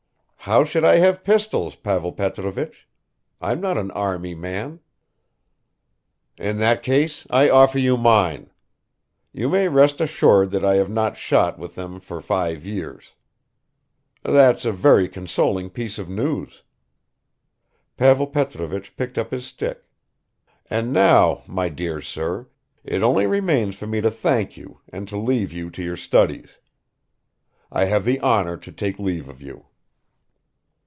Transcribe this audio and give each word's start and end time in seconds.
"How 0.45 0.63
should 0.63 0.83
I 0.83 0.95
have 0.95 1.23
pistols, 1.23 1.75
Pavel 1.75 2.11
Petrovich? 2.11 2.89
I'm 3.39 3.61
not 3.61 3.77
an 3.77 3.91
army 3.91 4.33
man." 4.33 4.79
"In 6.35 6.57
that 6.57 6.81
case, 6.81 7.27
I 7.29 7.47
offer 7.47 7.77
you 7.77 7.95
mine. 7.95 8.49
You 9.31 9.47
may 9.49 9.67
rest 9.67 10.01
assured 10.01 10.49
that 10.49 10.65
I 10.65 10.75
have 10.75 10.89
not 10.89 11.15
shot 11.15 11.59
with 11.59 11.75
them 11.75 11.99
for 11.99 12.21
five 12.21 12.65
years." 12.65 13.13
"That's 14.23 14.65
a 14.65 14.71
very 14.71 15.07
consoling 15.07 15.69
piece 15.69 15.99
of 15.99 16.09
news." 16.09 16.63
Pavel 17.97 18.25
Petrovich 18.25 18.97
picked 18.97 19.19
up 19.19 19.29
his 19.29 19.45
stick... 19.45 19.83
"And 20.71 20.91
now, 20.91 21.43
my 21.47 21.69
dear 21.69 22.01
sir, 22.01 22.49
it 22.83 23.03
only 23.03 23.27
remains 23.27 23.75
for 23.75 23.85
me 23.85 24.01
to 24.01 24.09
thank 24.11 24.57
you 24.57 24.79
and 24.89 25.07
to 25.07 25.17
leave 25.17 25.53
you 25.53 25.69
to 25.69 25.83
your 25.83 25.97
studies. 25.97 26.57
I 27.71 27.85
have 27.85 28.05
the 28.05 28.19
honor 28.21 28.57
to 28.57 28.71
take 28.71 28.97
leave 28.97 29.29
of 29.29 29.39
you." 29.43 29.67